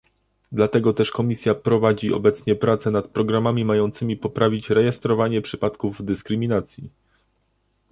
Dlatego 0.51 0.93
też 0.93 1.11
Komisja 1.11 1.55
prowadzi 1.55 2.13
obecnie 2.13 2.55
prace 2.55 2.91
nad 2.91 3.07
programami 3.07 3.65
mającymi 3.65 4.17
poprawić 4.17 4.69
rejestrowanie 4.69 5.41
przypadków 5.41 6.05
dyskryminacji 6.05 6.89